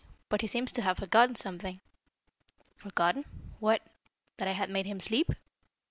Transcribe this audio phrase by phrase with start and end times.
[0.29, 1.79] But he seems to have forgotten something."
[2.75, 3.23] "Forgotten?
[3.59, 3.83] What?
[4.37, 5.29] That I had made him sleep?"